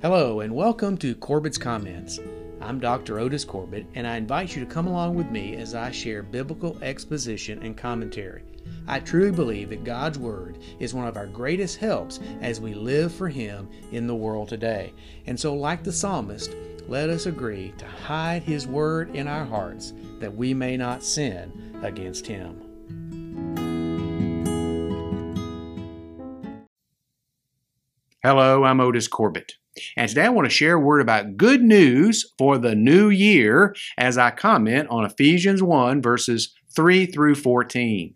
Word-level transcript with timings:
Hello, 0.00 0.38
and 0.38 0.54
welcome 0.54 0.96
to 0.98 1.16
Corbitt's 1.16 1.58
Comments. 1.58 2.20
I'm 2.60 2.78
Dr. 2.78 3.18
Otis 3.18 3.44
Corbitt, 3.44 3.84
and 3.96 4.06
I 4.06 4.16
invite 4.16 4.54
you 4.54 4.64
to 4.64 4.70
come 4.70 4.86
along 4.86 5.16
with 5.16 5.28
me 5.32 5.56
as 5.56 5.74
I 5.74 5.90
share 5.90 6.22
biblical 6.22 6.78
exposition 6.82 7.60
and 7.64 7.76
commentary. 7.76 8.44
I 8.86 9.00
truly 9.00 9.32
believe 9.32 9.70
that 9.70 9.82
God's 9.82 10.16
Word 10.16 10.58
is 10.78 10.94
one 10.94 11.08
of 11.08 11.16
our 11.16 11.26
greatest 11.26 11.78
helps 11.78 12.20
as 12.40 12.60
we 12.60 12.74
live 12.74 13.12
for 13.12 13.28
Him 13.28 13.68
in 13.90 14.06
the 14.06 14.14
world 14.14 14.48
today. 14.48 14.94
And 15.26 15.38
so, 15.38 15.52
like 15.52 15.82
the 15.82 15.90
psalmist, 15.90 16.54
let 16.86 17.10
us 17.10 17.26
agree 17.26 17.74
to 17.78 17.84
hide 17.84 18.44
His 18.44 18.68
Word 18.68 19.16
in 19.16 19.26
our 19.26 19.46
hearts 19.46 19.94
that 20.20 20.32
we 20.32 20.54
may 20.54 20.76
not 20.76 21.02
sin 21.02 21.76
against 21.82 22.24
Him. 22.24 22.62
Hello, 28.22 28.62
I'm 28.62 28.78
Otis 28.78 29.08
Corbitt. 29.08 29.54
And 29.96 30.08
today 30.08 30.24
I 30.24 30.30
want 30.30 30.46
to 30.46 30.54
share 30.54 30.74
a 30.74 30.80
word 30.80 31.00
about 31.00 31.36
good 31.36 31.62
news 31.62 32.32
for 32.38 32.58
the 32.58 32.74
new 32.74 33.08
year 33.08 33.74
as 33.96 34.18
I 34.18 34.30
comment 34.30 34.88
on 34.90 35.04
Ephesians 35.04 35.62
1, 35.62 36.02
verses 36.02 36.54
3 36.74 37.06
through 37.06 37.36
14. 37.36 38.14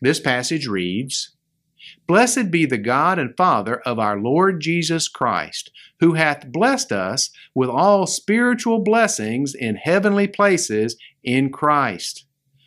This 0.00 0.20
passage 0.20 0.66
reads 0.66 1.36
Blessed 2.06 2.50
be 2.50 2.66
the 2.66 2.78
God 2.78 3.18
and 3.18 3.36
Father 3.36 3.80
of 3.86 3.98
our 3.98 4.18
Lord 4.18 4.60
Jesus 4.60 5.08
Christ, 5.08 5.70
who 6.00 6.14
hath 6.14 6.50
blessed 6.50 6.92
us 6.92 7.30
with 7.54 7.68
all 7.68 8.06
spiritual 8.06 8.82
blessings 8.82 9.54
in 9.54 9.76
heavenly 9.76 10.26
places 10.26 10.96
in 11.22 11.50
Christ 11.50 12.26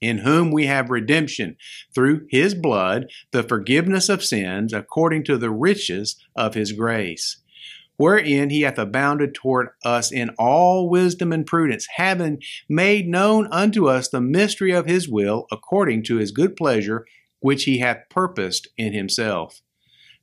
in 0.00 0.18
whom 0.18 0.50
we 0.50 0.66
have 0.66 0.90
redemption 0.90 1.56
through 1.94 2.26
his 2.30 2.54
blood, 2.54 3.06
the 3.32 3.42
forgiveness 3.42 4.08
of 4.08 4.24
sins, 4.24 4.72
according 4.72 5.24
to 5.24 5.36
the 5.36 5.50
riches 5.50 6.16
of 6.34 6.54
his 6.54 6.72
grace, 6.72 7.42
wherein 7.96 8.50
he 8.50 8.62
hath 8.62 8.78
abounded 8.78 9.34
toward 9.34 9.68
us 9.84 10.12
in 10.12 10.30
all 10.38 10.88
wisdom 10.88 11.32
and 11.32 11.46
prudence, 11.46 11.86
having 11.96 12.40
made 12.68 13.08
known 13.08 13.48
unto 13.50 13.88
us 13.88 14.08
the 14.08 14.20
mystery 14.20 14.72
of 14.72 14.86
his 14.86 15.08
will, 15.08 15.46
according 15.50 16.02
to 16.02 16.16
his 16.16 16.30
good 16.30 16.56
pleasure, 16.56 17.06
which 17.40 17.64
he 17.64 17.78
hath 17.78 18.08
purposed 18.10 18.68
in 18.76 18.92
himself. 18.92 19.62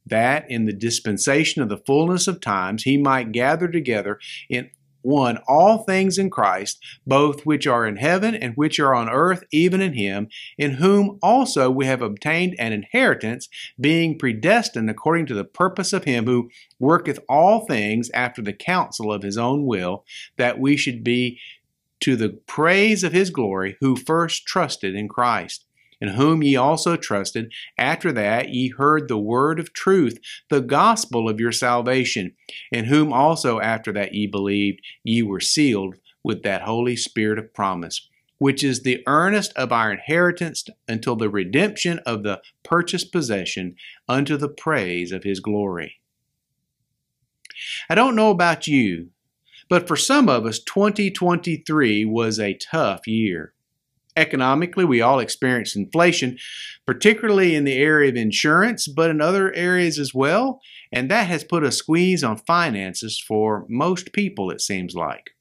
That 0.05 0.49
in 0.49 0.66
the 0.66 0.73
dispensation 0.73 1.61
of 1.61 1.69
the 1.69 1.77
fullness 1.77 2.27
of 2.27 2.41
times 2.41 2.83
he 2.83 2.97
might 2.97 3.31
gather 3.31 3.67
together 3.69 4.19
in 4.49 4.69
one 5.04 5.38
all 5.48 5.84
things 5.84 6.18
in 6.18 6.30
Christ, 6.30 6.84
both 7.06 7.46
which 7.46 7.68
are 7.68 7.86
in 7.86 7.98
heaven 7.98 8.34
and 8.34 8.56
which 8.56 8.80
are 8.80 8.96
on 8.96 9.09
earth, 9.09 9.44
even 9.52 9.82
in 9.82 9.94
him, 9.94 10.28
in 10.58 10.72
whom 10.72 11.20
also 11.22 11.70
we 11.70 11.86
have 11.86 12.02
obtained 12.02 12.56
an 12.58 12.73
inheritance, 12.73 13.48
being 13.80 14.18
predestined 14.18 14.90
according 14.90 15.28
to 15.28 15.34
the 15.34 15.44
purpose 15.44 15.94
of 15.94 16.06
him 16.06 16.26
who 16.26 16.50
worketh 16.80 17.20
all 17.30 17.66
things 17.66 18.09
after 18.14 18.42
the 18.42 18.54
counsel 18.54 19.12
of 19.12 19.24
his 19.24 19.38
own 19.38 19.66
will, 19.66 20.04
that 20.38 20.59
we 20.59 20.76
should 20.76 21.04
be 21.04 21.40
to 22.00 22.16
the 22.16 22.30
praise 22.48 23.04
of 23.04 23.14
his 23.14 23.30
glory, 23.30 23.78
who 23.80 23.96
first 23.96 24.46
trusted 24.46 24.96
in 24.96 25.08
Christ 25.08 25.66
in 26.02 26.09
whom 26.09 26.44
ye 26.44 26.56
also 26.56 26.96
trusted. 26.96 27.52
After 27.78 28.12
that 28.12 28.50
ye 28.50 28.70
heard 28.70 29.08
the 29.08 29.18
word 29.18 29.59
of 29.59 29.74
truth, 29.74 30.20
the 30.50 30.62
gospel 30.62 31.30
of 31.30 31.40
your 31.40 31.52
salvation, 31.52 32.34
in 32.72 32.86
whom 32.86 33.12
also 33.14 33.59
after 33.59 33.92
that 33.94 34.14
ye 34.14 34.28
believed, 34.28 34.81
ye 35.04 35.22
were 35.22 35.40
sealed 35.40 35.96
with 36.24 36.44
that 36.44 36.64
Holy 36.64 36.96
Spirit 36.96 37.40
of 37.40 37.54
promise, 37.54 38.09
which 38.38 38.64
is 38.64 38.81
the 38.81 39.04
earnest 39.08 39.54
of 39.56 39.72
our 39.72 39.92
inheritance 39.92 40.66
until 40.88 41.16
the 41.16 41.30
redemption 41.30 42.00
of 42.00 42.24
the 42.24 42.42
purchased 42.64 43.12
possession 43.12 43.75
unto 44.08 44.38
the 44.38 44.50
praise 44.50 45.12
of 45.12 45.24
his 45.24 45.40
glory. 45.40 46.00
I 47.90 47.96
don't 47.96 48.16
know 48.16 48.31
about 48.31 48.68
you, 48.68 49.10
but 49.70 49.88
for 49.88 49.96
some 49.96 50.30
of 50.30 50.46
us, 50.46 50.60
2023 50.60 52.06
was 52.06 52.40
a 52.40 52.54
tough 52.56 53.08
year. 53.08 53.54
Economically, 54.16 54.85
we 54.85 55.01
all 55.01 55.19
experience 55.19 55.75
inflation, 55.75 56.38
particularly 56.85 57.56
in 57.56 57.63
the 57.63 57.78
area 57.78 58.09
of 58.09 58.16
insurance, 58.16 58.88
but 58.88 59.09
in 59.09 59.22
other 59.22 59.53
areas 59.53 59.97
as 59.97 60.13
well, 60.13 60.59
and 60.91 61.09
that 61.09 61.28
has 61.28 61.44
put 61.44 61.63
a 61.63 61.72
squeeze 61.72 62.24
on 62.24 62.38
finances 62.38 63.19
for 63.19 63.66
most 63.69 64.13
people, 64.13 64.51
it 64.51 64.62
seems 64.62 64.94
like. 64.94 65.31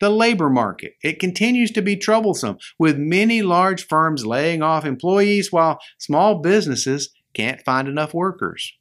The 0.00 0.10
labor 0.10 0.50
market, 0.50 0.94
it 1.04 1.20
continues 1.20 1.70
to 1.72 1.82
be 1.82 1.94
troublesome, 1.94 2.58
with 2.78 2.98
many 2.98 3.42
large 3.42 3.86
firms 3.86 4.26
laying 4.26 4.62
off 4.62 4.84
employees 4.84 5.52
while 5.52 5.78
small 5.98 6.40
businesses 6.40 7.10
can't 7.34 7.60
find 7.60 7.86
enough 7.86 8.12
workers. 8.12 8.72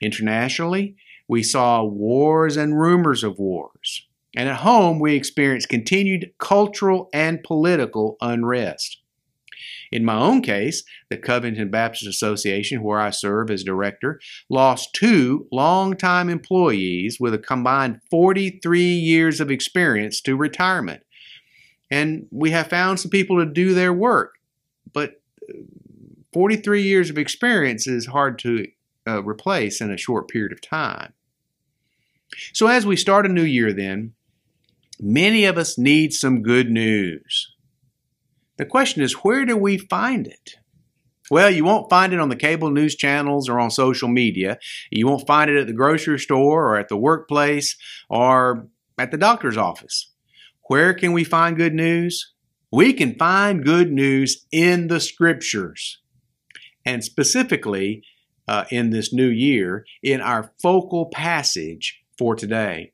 Internationally, 0.00 0.96
we 1.28 1.42
saw 1.42 1.84
wars 1.84 2.56
and 2.56 2.80
rumors 2.80 3.22
of 3.22 3.38
wars. 3.38 4.08
And 4.36 4.48
at 4.48 4.56
home, 4.56 5.00
we 5.00 5.14
experience 5.14 5.66
continued 5.66 6.32
cultural 6.38 7.08
and 7.12 7.42
political 7.42 8.16
unrest. 8.20 9.00
In 9.92 10.04
my 10.04 10.14
own 10.14 10.40
case, 10.40 10.84
the 11.08 11.16
Covington 11.16 11.70
Baptist 11.70 12.06
Association, 12.06 12.82
where 12.82 13.00
I 13.00 13.10
serve 13.10 13.50
as 13.50 13.64
director, 13.64 14.20
lost 14.48 14.94
two 14.94 15.48
longtime 15.50 16.28
employees 16.28 17.18
with 17.18 17.34
a 17.34 17.38
combined 17.38 18.00
43 18.10 18.80
years 18.80 19.40
of 19.40 19.50
experience 19.50 20.20
to 20.22 20.36
retirement. 20.36 21.02
And 21.90 22.26
we 22.30 22.52
have 22.52 22.68
found 22.68 23.00
some 23.00 23.10
people 23.10 23.38
to 23.38 23.46
do 23.46 23.74
their 23.74 23.92
work, 23.92 24.34
but 24.92 25.20
43 26.32 26.82
years 26.82 27.10
of 27.10 27.18
experience 27.18 27.88
is 27.88 28.06
hard 28.06 28.38
to 28.40 28.66
uh, 29.08 29.22
replace 29.24 29.80
in 29.80 29.90
a 29.90 29.96
short 29.96 30.28
period 30.28 30.52
of 30.52 30.60
time. 30.60 31.12
So, 32.52 32.68
as 32.68 32.86
we 32.86 32.94
start 32.94 33.26
a 33.26 33.28
new 33.28 33.42
year, 33.42 33.72
then, 33.72 34.12
Many 35.02 35.46
of 35.46 35.56
us 35.56 35.78
need 35.78 36.12
some 36.12 36.42
good 36.42 36.70
news. 36.70 37.54
The 38.58 38.66
question 38.66 39.02
is, 39.02 39.14
where 39.14 39.46
do 39.46 39.56
we 39.56 39.78
find 39.78 40.26
it? 40.26 40.56
Well, 41.30 41.48
you 41.48 41.64
won't 41.64 41.88
find 41.88 42.12
it 42.12 42.20
on 42.20 42.28
the 42.28 42.36
cable 42.36 42.70
news 42.70 42.96
channels 42.96 43.48
or 43.48 43.58
on 43.58 43.70
social 43.70 44.08
media. 44.08 44.58
You 44.90 45.06
won't 45.06 45.26
find 45.26 45.48
it 45.48 45.58
at 45.58 45.66
the 45.66 45.72
grocery 45.72 46.18
store 46.18 46.68
or 46.68 46.76
at 46.76 46.88
the 46.88 46.98
workplace 46.98 47.76
or 48.10 48.68
at 48.98 49.10
the 49.10 49.16
doctor's 49.16 49.56
office. 49.56 50.12
Where 50.68 50.92
can 50.92 51.12
we 51.12 51.24
find 51.24 51.56
good 51.56 51.74
news? 51.74 52.34
We 52.70 52.92
can 52.92 53.14
find 53.14 53.64
good 53.64 53.90
news 53.90 54.44
in 54.52 54.88
the 54.88 55.00
scriptures. 55.00 55.98
And 56.84 57.02
specifically, 57.02 58.02
uh, 58.46 58.64
in 58.70 58.90
this 58.90 59.12
new 59.12 59.28
year, 59.28 59.86
in 60.02 60.20
our 60.20 60.52
focal 60.60 61.06
passage 61.06 62.02
for 62.18 62.34
today. 62.34 62.92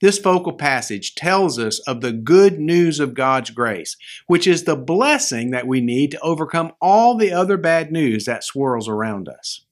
This 0.00 0.18
focal 0.18 0.52
passage 0.52 1.14
tells 1.14 1.58
us 1.58 1.78
of 1.80 2.00
the 2.00 2.12
good 2.12 2.58
news 2.58 3.00
of 3.00 3.14
God's 3.14 3.50
grace, 3.50 3.96
which 4.26 4.46
is 4.46 4.64
the 4.64 4.76
blessing 4.76 5.50
that 5.50 5.66
we 5.66 5.80
need 5.80 6.10
to 6.12 6.20
overcome 6.20 6.72
all 6.80 7.16
the 7.16 7.32
other 7.32 7.56
bad 7.56 7.90
news 7.90 8.24
that 8.24 8.44
swirls 8.44 8.88
around 8.88 9.28
us. 9.28 9.64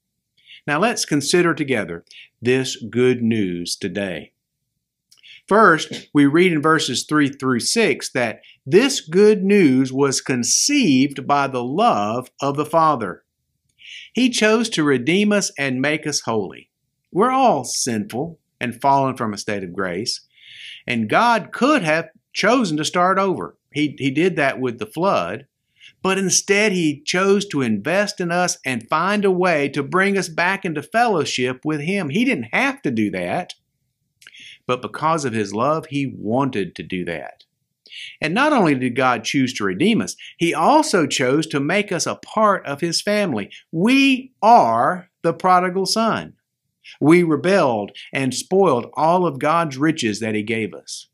Now 0.66 0.78
let's 0.78 1.04
consider 1.04 1.54
together 1.54 2.04
this 2.42 2.76
good 2.76 3.22
news 3.22 3.76
today. 3.76 4.32
First, 5.46 6.08
we 6.12 6.26
read 6.26 6.52
in 6.52 6.60
verses 6.60 7.04
3 7.04 7.30
through 7.30 7.60
6 7.60 8.10
that 8.10 8.42
this 8.66 9.00
good 9.00 9.42
news 9.42 9.90
was 9.90 10.20
conceived 10.20 11.26
by 11.26 11.46
the 11.46 11.64
love 11.64 12.30
of 12.42 12.56
the 12.56 12.66
Father. 12.66 13.24
He 14.12 14.28
chose 14.28 14.68
to 14.70 14.84
redeem 14.84 15.32
us 15.32 15.50
and 15.58 15.80
make 15.80 16.06
us 16.06 16.20
holy. 16.20 16.70
We're 17.10 17.30
all 17.30 17.64
sinful, 17.64 18.38
and 18.60 18.80
fallen 18.80 19.16
from 19.16 19.32
a 19.32 19.38
state 19.38 19.64
of 19.64 19.72
grace. 19.72 20.20
And 20.86 21.08
God 21.08 21.52
could 21.52 21.82
have 21.82 22.08
chosen 22.32 22.76
to 22.76 22.84
start 22.84 23.18
over. 23.18 23.56
He, 23.72 23.94
he 23.98 24.10
did 24.10 24.36
that 24.36 24.60
with 24.60 24.78
the 24.78 24.86
flood. 24.86 25.46
But 26.02 26.18
instead, 26.18 26.72
He 26.72 27.02
chose 27.02 27.46
to 27.48 27.62
invest 27.62 28.20
in 28.20 28.30
us 28.30 28.58
and 28.64 28.88
find 28.88 29.24
a 29.24 29.30
way 29.30 29.68
to 29.70 29.82
bring 29.82 30.16
us 30.16 30.28
back 30.28 30.64
into 30.64 30.82
fellowship 30.82 31.64
with 31.64 31.80
Him. 31.80 32.10
He 32.10 32.24
didn't 32.24 32.48
have 32.52 32.82
to 32.82 32.90
do 32.90 33.10
that. 33.10 33.54
But 34.66 34.82
because 34.82 35.24
of 35.24 35.32
His 35.32 35.52
love, 35.52 35.86
He 35.86 36.06
wanted 36.06 36.74
to 36.76 36.82
do 36.82 37.04
that. 37.06 37.44
And 38.20 38.34
not 38.34 38.52
only 38.52 38.74
did 38.74 38.94
God 38.94 39.24
choose 39.24 39.52
to 39.54 39.64
redeem 39.64 40.00
us, 40.00 40.14
He 40.36 40.54
also 40.54 41.06
chose 41.06 41.46
to 41.48 41.60
make 41.60 41.90
us 41.90 42.06
a 42.06 42.16
part 42.16 42.64
of 42.66 42.80
His 42.80 43.02
family. 43.02 43.50
We 43.72 44.32
are 44.40 45.10
the 45.22 45.32
prodigal 45.32 45.86
son. 45.86 46.34
We 47.00 47.22
rebelled 47.22 47.92
and 48.12 48.34
spoiled 48.34 48.90
all 48.94 49.26
of 49.26 49.38
God's 49.38 49.76
riches 49.76 50.20
that 50.20 50.34
He 50.34 50.42
gave 50.42 50.74
us. 50.74 51.08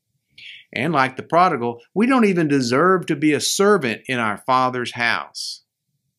And 0.72 0.92
like 0.92 1.16
the 1.16 1.22
prodigal, 1.22 1.80
we 1.94 2.06
don't 2.06 2.24
even 2.24 2.48
deserve 2.48 3.06
to 3.06 3.16
be 3.16 3.32
a 3.32 3.40
servant 3.40 4.02
in 4.06 4.18
our 4.18 4.38
Father's 4.38 4.92
house. 4.92 5.62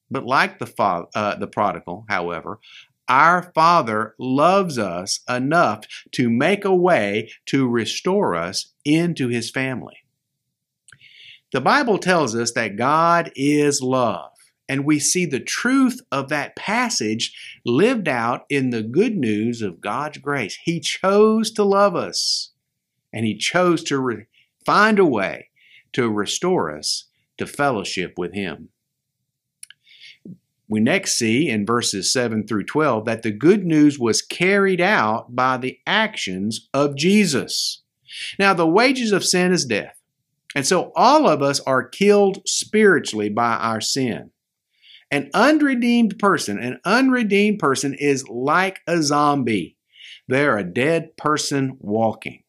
But 0.10 0.26
like 0.26 0.60
the, 0.60 1.08
uh, 1.14 1.36
the 1.36 1.48
prodigal, 1.48 2.06
however, 2.08 2.60
our 3.08 3.52
Father 3.54 4.16
loves 4.18 4.80
us 4.80 5.20
enough 5.30 5.86
to 6.14 6.30
make 6.30 6.66
a 6.66 6.76
way 6.76 7.32
to 7.48 7.68
restore 7.68 8.36
us 8.36 8.74
into 8.84 9.28
His 9.28 9.52
family. 9.52 9.98
The 11.52 11.62
Bible 11.62 11.98
tells 11.98 12.36
us 12.36 12.52
that 12.54 12.78
God 12.78 13.32
is 13.36 13.82
love, 13.82 14.32
and 14.68 14.86
we 14.86 15.00
see 15.00 15.26
the 15.26 15.40
truth 15.40 16.02
of 16.12 16.30
that 16.30 16.56
passage 16.56 17.60
lived 17.66 18.08
out 18.08 18.46
in 18.50 18.70
the 18.70 18.82
good 18.82 19.16
news 19.16 19.62
of 19.62 19.82
God's 19.82 20.18
grace. 20.18 20.58
He 20.64 20.80
chose 20.80 21.52
to 21.52 21.64
love 21.64 21.96
us, 21.96 22.52
and 23.14 23.26
He 23.26 23.38
chose 23.38 23.84
to 23.84 24.00
re- 24.00 24.26
find 24.66 25.00
a 25.00 25.06
way 25.06 25.50
to 25.94 26.10
restore 26.10 26.76
us 26.76 27.06
to 27.38 27.46
fellowship 27.46 28.16
with 28.18 28.34
Him. 28.34 28.70
We 30.68 30.80
next 30.80 31.18
see 31.18 31.48
in 31.48 31.66
verses 31.66 32.12
7 32.12 32.48
through 32.48 32.66
12 32.66 33.06
that 33.06 33.22
the 33.22 33.32
good 33.32 33.66
news 33.66 34.00
was 34.00 34.24
carried 34.24 34.82
out 34.82 35.36
by 35.36 35.58
the 35.58 35.80
actions 35.86 36.68
of 36.74 36.96
Jesus. 36.96 37.84
Now, 38.40 38.54
the 38.54 38.68
wages 38.68 39.12
of 39.12 39.24
sin 39.24 39.54
is 39.54 39.66
death. 39.66 39.96
And 40.56 40.66
so 40.66 40.92
all 40.96 41.28
of 41.28 41.42
us 41.42 41.60
are 41.62 41.88
killed 41.88 42.42
spiritually 42.48 43.30
by 43.30 43.56
our 43.56 43.82
sin. 43.82 44.32
An 45.16 45.30
unredeemed 45.34 46.20
person, 46.20 46.60
an 46.60 46.82
unredeemed 46.84 47.58
person 47.58 47.94
is 47.94 48.28
like 48.28 48.82
a 48.86 49.02
zombie. 49.02 49.78
They're 50.28 50.58
a 50.58 50.70
dead 50.70 51.16
person 51.16 51.78
walking. 51.80 52.44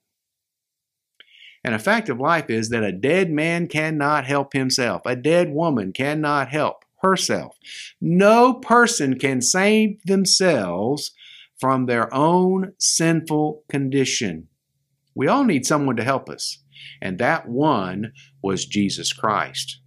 And 1.62 1.76
a 1.76 1.78
fact 1.78 2.08
of 2.08 2.18
life 2.18 2.50
is 2.50 2.70
that 2.70 2.82
a 2.82 2.90
dead 2.90 3.30
man 3.30 3.68
cannot 3.68 4.26
help 4.26 4.52
himself. 4.52 5.02
A 5.06 5.14
dead 5.14 5.50
woman 5.50 5.92
cannot 5.92 6.48
help 6.48 6.84
herself. 7.02 7.56
No 8.00 8.54
person 8.54 9.16
can 9.16 9.42
save 9.42 10.02
themselves 10.04 11.12
from 11.60 11.86
their 11.86 12.12
own 12.12 12.72
sinful 12.80 13.62
condition. 13.68 14.48
We 15.14 15.28
all 15.28 15.44
need 15.44 15.66
someone 15.66 15.94
to 15.98 16.04
help 16.04 16.28
us, 16.28 16.58
and 17.00 17.20
that 17.20 17.48
one 17.48 18.12
was 18.42 18.66
Jesus 18.66 19.12
Christ. 19.12 19.78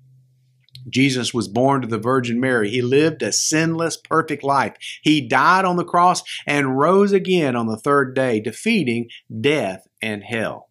Jesus 0.88 1.34
was 1.34 1.48
born 1.48 1.82
to 1.82 1.88
the 1.88 1.98
Virgin 1.98 2.40
Mary. 2.40 2.70
He 2.70 2.82
lived 2.82 3.22
a 3.22 3.32
sinless, 3.32 3.98
perfect 3.98 4.44
life. 4.44 4.76
He 5.02 5.28
died 5.28 5.66
on 5.66 5.76
the 5.76 5.84
cross 5.84 6.24
and 6.46 6.78
rose 6.78 7.12
again 7.12 7.56
on 7.56 7.68
the 7.68 7.78
third 7.78 8.16
day, 8.16 8.40
defeating 8.40 9.10
death 9.42 9.88
and 10.02 10.24
hell. 10.24 10.70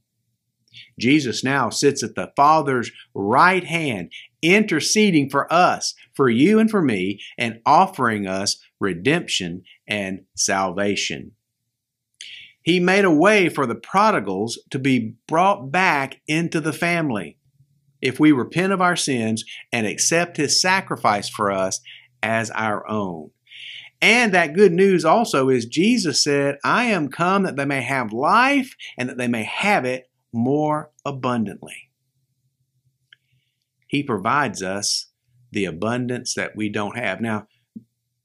Jesus 0.99 1.45
now 1.45 1.71
sits 1.71 2.03
at 2.03 2.15
the 2.15 2.33
Father's 2.37 2.91
right 3.15 3.65
hand, 3.65 4.13
interceding 4.43 5.29
for 5.29 5.53
us, 5.53 5.95
for 6.15 6.29
you 6.29 6.59
and 6.59 6.71
for 6.71 6.83
me, 6.83 7.21
and 7.37 7.61
offering 7.67 8.27
us 8.27 8.63
redemption 8.81 9.63
and 9.87 10.21
salvation. 10.37 11.33
He 12.63 12.81
made 12.81 13.05
a 13.05 13.11
way 13.11 13.49
for 13.49 13.67
the 13.67 13.75
prodigals 13.75 14.59
to 14.71 14.79
be 14.79 15.15
brought 15.27 15.71
back 15.71 16.21
into 16.29 16.61
the 16.61 16.73
family 16.73 17.38
if 18.01 18.21
we 18.21 18.33
repent 18.33 18.73
of 18.73 18.81
our 18.81 18.97
sins 18.97 19.45
and 19.73 19.87
accept 19.87 20.37
His 20.37 20.61
sacrifice 20.61 21.29
for 21.29 21.51
us 21.51 21.81
as 22.23 22.51
our 22.51 22.89
own. 22.89 23.31
And 24.01 24.33
that 24.33 24.55
good 24.55 24.73
news 24.73 25.05
also 25.05 25.49
is 25.49 25.67
Jesus 25.67 26.23
said, 26.23 26.59
I 26.65 26.85
am 26.85 27.09
come 27.09 27.43
that 27.43 27.57
they 27.57 27.65
may 27.65 27.83
have 27.83 28.13
life 28.13 28.77
and 28.97 29.09
that 29.09 29.19
they 29.19 29.27
may 29.27 29.43
have 29.43 29.85
it 29.85 30.09
more 30.33 30.91
abundantly. 31.05 31.91
He 33.89 34.03
provides 34.03 34.63
us 34.63 35.11
the 35.51 35.65
abundance 35.65 36.35
that 36.35 36.55
we 36.55 36.69
don't 36.69 36.97
have. 36.97 37.21
Now, 37.21 37.49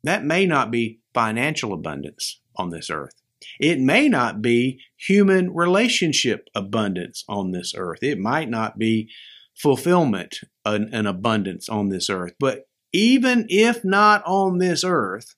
that 0.03 0.23
may 0.23 0.45
not 0.45 0.69
be 0.69 0.99
financial 1.13 1.73
abundance 1.73 2.41
on 2.55 2.69
this 2.69 2.89
earth. 2.89 3.13
It 3.59 3.79
may 3.79 4.09
not 4.09 4.41
be 4.41 4.79
human 4.97 5.53
relationship 5.53 6.49
abundance 6.53 7.23
on 7.27 7.51
this 7.51 7.73
earth. 7.75 8.03
It 8.03 8.19
might 8.19 8.49
not 8.49 8.77
be 8.77 9.09
fulfillment 9.55 10.37
and 10.65 11.07
abundance 11.07 11.69
on 11.69 11.89
this 11.89 12.09
earth. 12.09 12.33
But 12.39 12.63
even 12.91 13.45
if 13.49 13.83
not 13.83 14.23
on 14.25 14.57
this 14.57 14.83
earth, 14.83 15.35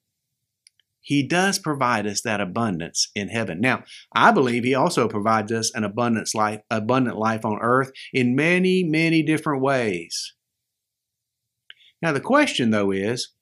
he 1.01 1.27
does 1.27 1.59
provide 1.59 2.07
us 2.07 2.21
that 2.21 2.41
abundance 2.41 3.11
in 3.13 3.29
heaven. 3.29 3.61
Now, 3.61 3.83
I 4.13 4.31
believe 4.31 4.63
he 4.63 4.73
also 4.73 5.07
provides 5.07 5.51
us 5.51 5.71
an 5.75 5.83
abundance 5.83 6.33
life, 6.33 6.61
abundant 6.71 7.17
life 7.17 7.45
on 7.45 7.59
earth 7.61 7.91
in 8.11 8.35
many, 8.35 8.83
many 8.83 9.21
different 9.21 9.61
ways. 9.61 10.33
Now, 12.01 12.11
the 12.11 12.19
question 12.19 12.71
though 12.71 12.91
is, 12.91 13.33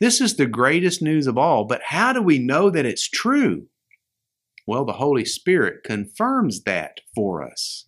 this 0.00 0.20
is 0.20 0.36
the 0.36 0.46
greatest 0.46 1.02
news 1.02 1.26
of 1.26 1.36
all, 1.36 1.66
but 1.66 1.82
how 1.84 2.12
do 2.12 2.22
we 2.22 2.38
know 2.38 2.70
that 2.70 2.86
it's 2.86 3.08
true? 3.08 3.66
Well, 4.66 4.86
the 4.86 4.94
Holy 4.94 5.26
Spirit 5.26 5.84
confirms 5.84 6.62
that 6.64 7.00
for 7.14 7.42
us. 7.42 7.86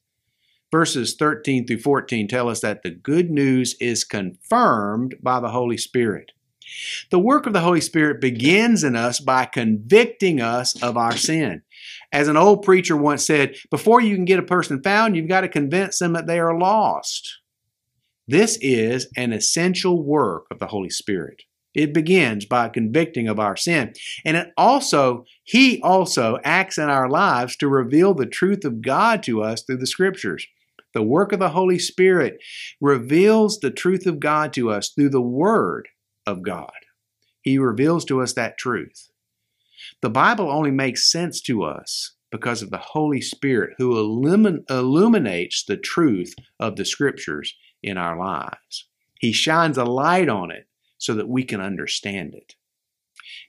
Verses 0.77 1.15
13 1.15 1.67
through 1.67 1.79
14 1.79 2.29
tell 2.29 2.51
us 2.51 2.61
that 2.61 2.83
the 2.83 2.91
good 2.91 3.31
news 3.31 3.77
is 3.81 4.05
confirmed 4.05 5.15
by 5.23 5.41
the 5.41 5.49
Holy 5.49 5.79
Spirit. 5.79 6.33
The 7.11 7.19
work 7.19 7.47
of 7.47 7.55
the 7.55 7.63
Holy 7.63 7.81
Spirit 7.81 8.21
begins 8.21 8.85
in 8.85 8.95
us 8.95 9.19
by 9.19 9.47
convicting 9.47 10.39
us 10.39 10.83
of 10.83 10.99
our 10.99 11.17
sin. 11.17 11.63
As 12.13 12.29
an 12.29 12.37
old 12.37 12.63
preacher 12.63 12.95
once 12.95 13.25
said, 13.27 13.57
before 13.71 14.03
you 14.03 14.15
can 14.15 14.27
get 14.27 14.39
a 14.39 14.43
person 14.43 14.83
found, 14.83 15.17
you've 15.17 15.31
got 15.31 15.41
to 15.41 15.49
convince 15.49 15.99
them 15.99 16.13
that 16.13 16.27
they 16.27 16.39
are 16.39 16.59
lost. 16.59 17.39
This 18.29 18.59
is 18.61 19.09
an 19.17 19.33
essential 19.33 20.03
work 20.03 20.45
of 20.51 20.59
the 20.59 20.67
Holy 20.67 20.91
Spirit. 20.91 21.45
It 21.75 21.95
begins 21.95 22.45
by 22.45 22.69
convicting 22.69 23.29
of 23.29 23.41
our 23.41 23.57
sin. 23.57 23.95
And 24.27 24.37
it 24.37 24.53
also, 24.59 25.25
He 25.43 25.81
also 25.81 26.39
acts 26.45 26.77
in 26.77 26.91
our 26.91 27.09
lives 27.09 27.57
to 27.57 27.67
reveal 27.67 28.13
the 28.13 28.27
truth 28.27 28.67
of 28.67 28.83
God 28.83 29.23
to 29.23 29.43
us 29.43 29.63
through 29.63 29.79
the 29.79 29.87
Scriptures. 29.87 30.47
The 30.97 31.03
work 31.03 31.33
of 31.33 31.41
the 31.41 31.51
Holy 31.51 31.79
Spirit 31.79 32.39
reveals 32.81 33.59
the 33.59 33.71
truth 33.71 34.07
of 34.07 34.19
God 34.19 34.55
to 34.55 34.71
us 34.71 34.89
through 34.89 35.11
the 35.11 35.21
Word 35.21 35.89
of 36.27 36.43
God. 36.43 36.73
He 37.43 37.59
reveals 37.59 38.07
to 38.07 38.23
us 38.23 38.33
that 38.33 38.57
truth. 38.57 39.11
The 40.01 40.09
Bible 40.09 40.51
only 40.51 40.71
makes 40.71 41.13
sense 41.13 41.43
to 41.43 41.65
us 41.65 42.15
because 42.31 42.63
of 42.63 42.71
the 42.71 42.79
Holy 42.79 43.21
Spirit 43.21 43.75
who 43.77 43.91
illumin- 43.91 44.65
illuminates 44.71 45.67
the 45.67 45.77
truth 45.77 46.35
of 46.59 46.77
the 46.77 46.87
Scriptures 46.87 47.55
in 47.83 47.99
our 47.99 48.19
lives. 48.19 48.89
He 49.21 49.33
shines 49.33 49.77
a 49.77 49.85
light 49.85 50.31
on 50.31 50.51
it 50.51 50.67
so 50.97 51.13
that 51.13 51.29
we 51.29 51.45
can 51.45 51.61
understand 51.61 52.35
it. 52.35 52.55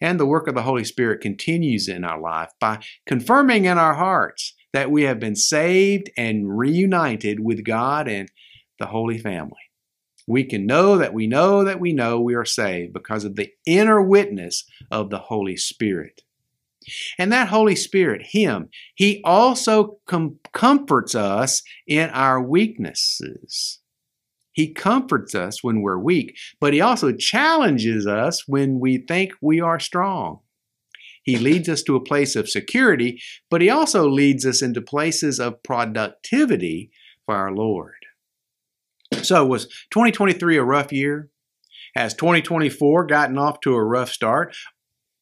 And 0.01 0.19
the 0.19 0.25
work 0.25 0.50
of 0.50 0.55
the 0.55 0.63
Holy 0.63 0.83
Spirit 0.83 1.21
continues 1.21 1.88
in 1.88 2.03
our 2.03 2.19
life 2.19 2.51
by 2.60 2.83
confirming 3.05 3.63
in 3.63 3.77
our 3.77 3.93
hearts 3.93 4.53
that 4.77 4.91
we 4.91 5.01
have 5.01 5.19
been 5.19 5.36
saved 5.36 6.12
and 6.15 6.55
reunited 6.55 7.39
with 7.39 7.65
God 7.65 8.07
and 8.07 8.29
the 8.77 8.86
Holy 8.86 9.17
Family. 9.17 9.72
We 10.27 10.43
can 10.43 10.67
know 10.67 11.00
that 11.00 11.15
we 11.15 11.25
know 11.25 11.63
that 11.63 11.79
we 11.79 11.93
know 11.93 12.22
we 12.22 12.36
are 12.36 12.46
saved 12.46 12.93
because 12.93 13.25
of 13.25 13.36
the 13.36 13.50
inner 13.65 14.00
witness 14.00 14.65
of 14.91 15.10
the 15.10 15.17
Holy 15.17 15.57
Spirit. 15.57 16.22
And 17.17 17.34
that 17.34 17.48
Holy 17.48 17.75
Spirit, 17.75 18.22
Him, 18.29 18.69
He 18.93 19.19
also 19.24 19.98
com- 20.05 20.38
comforts 20.53 21.15
us 21.15 21.63
in 21.88 22.12
our 22.12 22.39
weaknesses. 22.39 23.79
He 24.53 24.72
comforts 24.72 25.34
us 25.34 25.63
when 25.63 25.81
we're 25.81 25.98
weak, 25.98 26.38
but 26.62 26.75
He 26.75 26.81
also 26.81 27.13
challenges 27.13 28.05
us 28.05 28.48
when 28.48 28.79
we 28.79 29.00
think 29.00 29.31
we 29.41 29.60
are 29.60 29.79
strong. 29.79 30.41
He 31.27 31.38
leads 31.38 31.67
us 31.67 31.84
to 31.84 31.98
a 31.98 32.03
place 32.03 32.38
of 32.38 32.50
security, 32.50 33.22
but 33.50 33.62
He 33.62 33.69
also 33.69 34.07
leads 34.07 34.46
us 34.46 34.62
into 34.62 34.81
places 34.81 35.41
of 35.41 35.62
productivity 35.62 36.89
for 37.25 37.36
our 37.36 37.51
Lord. 37.51 38.05
So, 39.24 39.46
was 39.46 39.65
2023 39.91 40.55
a 40.55 40.63
rough 40.63 40.93
year? 40.93 41.29
Has 41.96 42.13
2024 42.13 43.07
gotten 43.07 43.38
off 43.38 43.60
to 43.62 43.75
a 43.75 43.84
rough 43.84 44.10
start? 44.10 44.55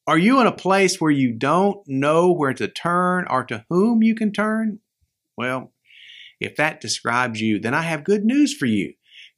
Are 0.06 0.18
you 0.18 0.40
in 0.40 0.46
a 0.46 0.52
place 0.52 1.02
where 1.02 1.12
you 1.12 1.34
don't 1.34 1.80
know 1.88 2.32
where 2.32 2.54
to 2.54 2.68
turn 2.68 3.26
or 3.28 3.44
to 3.46 3.66
whom 3.72 4.04
you 4.04 4.14
can 4.14 4.32
turn? 4.32 4.82
Well, 5.36 5.74
if 6.40 6.56
that 6.58 6.82
describes 6.82 7.42
you, 7.42 7.58
then 7.58 7.74
I 7.74 7.82
have 7.82 8.04
good 8.04 8.24
news 8.24 8.54
for 8.54 8.68
you. 8.68 8.94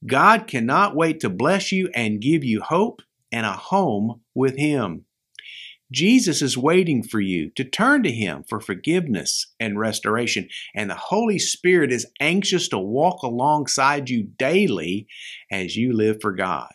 God 0.06 0.48
cannot 0.48 0.98
wait 0.98 1.22
to 1.22 1.30
bless 1.30 1.72
you 1.72 1.90
and 1.96 2.20
give 2.20 2.44
you 2.44 2.62
hope 2.62 3.02
and 3.32 3.46
a 3.46 3.54
home 3.54 4.20
with 4.36 4.58
Him. 4.58 5.06
Jesus 5.92 6.42
is 6.42 6.58
waiting 6.58 7.02
for 7.02 7.22
you 7.22 7.50
to 7.56 7.64
turn 7.64 8.04
to 8.04 8.12
Him 8.12 8.44
for 8.48 8.60
forgiveness 8.60 9.48
and 9.60 9.80
restoration. 9.80 10.50
And 10.76 10.90
the 10.90 10.96
Holy 10.96 11.40
Spirit 11.40 11.92
is 11.92 12.08
anxious 12.20 12.68
to 12.70 12.78
walk 12.78 13.24
alongside 13.24 14.10
you 14.10 14.24
daily 14.38 15.08
as 15.52 15.78
you 15.78 15.94
live 15.94 16.18
for 16.22 16.34
God. 16.34 16.72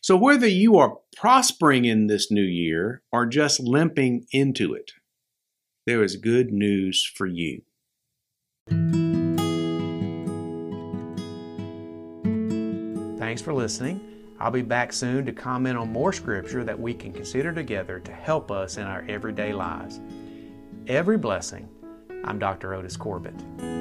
So, 0.00 0.16
whether 0.16 0.46
you 0.46 0.78
are 0.78 0.98
prospering 1.16 1.84
in 1.84 2.06
this 2.06 2.30
new 2.30 2.42
year 2.42 3.02
or 3.12 3.26
just 3.26 3.60
limping 3.60 4.26
into 4.32 4.74
it, 4.74 4.92
there 5.86 6.02
is 6.02 6.16
good 6.16 6.52
news 6.52 7.04
for 7.16 7.26
you. 7.26 7.62
Thanks 13.18 13.42
for 13.42 13.52
listening. 13.52 14.17
I'll 14.40 14.52
be 14.52 14.62
back 14.62 14.92
soon 14.92 15.26
to 15.26 15.32
comment 15.32 15.76
on 15.76 15.92
more 15.92 16.12
scripture 16.12 16.62
that 16.62 16.78
we 16.78 16.94
can 16.94 17.12
consider 17.12 17.52
together 17.52 17.98
to 17.98 18.12
help 18.12 18.52
us 18.52 18.76
in 18.76 18.84
our 18.84 19.04
everyday 19.08 19.52
lives. 19.52 20.00
Every 20.86 21.18
blessing. 21.18 21.68
I'm 22.24 22.38
Dr. 22.38 22.74
Otis 22.74 22.96
Corbitt. 22.96 23.77